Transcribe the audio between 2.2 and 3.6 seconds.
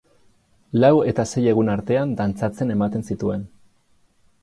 dantzatzen eman zituen.